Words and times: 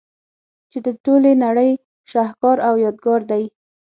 چي 0.71 0.77
د 0.85 0.87
ټولي 1.03 1.33
نړۍ 1.45 1.71
شهکار 2.11 2.57
او 2.67 2.73
يادګار 2.85 3.21
دئ. 3.31 3.43